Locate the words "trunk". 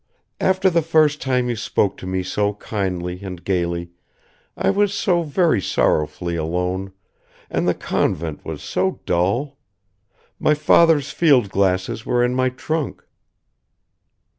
12.49-13.05